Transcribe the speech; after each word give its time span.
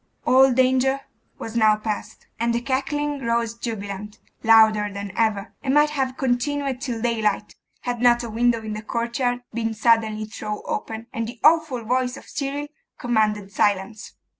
All 0.25 0.51
danger 0.51 1.01
was 1.37 1.55
now 1.55 1.75
past; 1.75 2.25
and 2.39 2.55
the 2.55 2.61
cackling 2.61 3.23
rose 3.23 3.55
jubilant, 3.55 4.17
louder 4.41 4.91
than 4.91 5.11
ever, 5.15 5.53
and 5.61 5.75
might 5.75 5.91
have 5.91 6.17
continued 6.17 6.81
till 6.81 7.03
daylight, 7.03 7.53
had 7.81 8.01
not 8.01 8.23
a 8.23 8.29
window 8.31 8.63
in 8.63 8.73
the 8.73 8.81
courtyard 8.81 9.43
been 9.53 9.75
suddenly 9.75 10.25
thrown 10.25 10.63
open, 10.65 11.05
and 11.13 11.27
the 11.27 11.39
awful 11.43 11.85
voice 11.85 12.17
of 12.17 12.25
Cyril 12.27 12.65
commanded 12.97 13.51
silence. 13.51 14.13